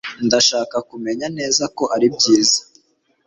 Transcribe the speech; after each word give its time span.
Ndashaka 0.25 0.77
kumenya 0.89 1.27
neza 1.37 1.63
ko 1.77 1.83
ari 1.95 2.07
byiza. 2.15 2.59